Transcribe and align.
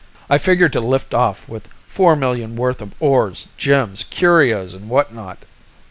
I 0.31 0.39
figured 0.39 0.73
to 0.73 0.81
lift 0.81 1.13
off 1.13 1.47
with 1.47 1.67
four 1.85 2.15
million 2.15 2.55
worth 2.55 2.81
of 2.81 2.95
ores, 2.99 3.49
gems, 3.55 4.03
curios, 4.03 4.73
and 4.73 4.89
whatnot." 4.89 5.37